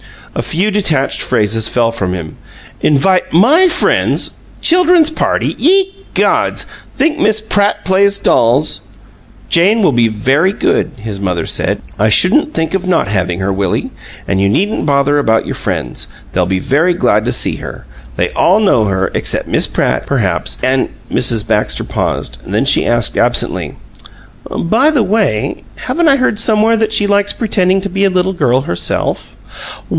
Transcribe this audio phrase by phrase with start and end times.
[0.33, 2.37] A few detached phrases fell from him:"
[2.89, 4.31] Invite MY friends
[4.61, 6.65] children's party ye gods!
[6.95, 8.81] think Miss Pratt plays dolls"
[9.49, 11.81] "Jane will be very good," his mother said.
[11.99, 13.91] "I shouldn't think of not having her, Willie,
[14.27, 17.85] and you needn't bother about your friends; they'll be very glad to see her.
[18.15, 21.45] They all know her, except Miss Pratt, perhaps, and" Mrs.
[21.45, 23.75] Baxter paused; then she asked, absently:
[24.49, 28.33] "By the way, haven't I heard somewhere that she likes pretending to be a little
[28.33, 29.35] girl, herself?"